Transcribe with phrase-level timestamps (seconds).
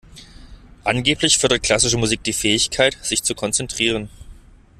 [0.83, 4.09] Angeblich fördert klassische Musik die Fähigkeit, sich zu konzentrieren.